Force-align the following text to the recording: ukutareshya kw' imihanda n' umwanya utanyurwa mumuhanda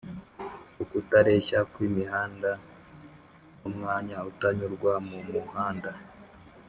ukutareshya 0.83 1.59
kw' 1.71 1.83
imihanda 1.87 2.51
n' 3.59 3.65
umwanya 3.69 4.17
utanyurwa 4.29 4.91
mumuhanda 5.07 5.91